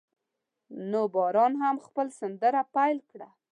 [0.91, 3.27] نو باران هم خپل سندره پیل کړه.